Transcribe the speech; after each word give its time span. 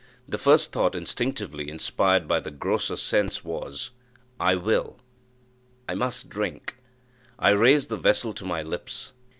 The 0.27 0.39
first 0.39 0.71
thought, 0.71 0.95
instinctively 0.95 1.69
inspired 1.69 2.27
by 2.27 2.39
the 2.39 2.49
grosser 2.49 2.95
sense, 2.95 3.45
was, 3.45 3.91
I 4.39 4.55
will 4.55 4.97
I 5.87 5.93
must 5.93 6.27
drink. 6.27 6.77
I 7.37 7.51
raised 7.51 7.89
the 7.89 7.97
vessel 7.97 8.33
to 8.33 8.43
my 8.45 8.63
lips. 8.63 9.13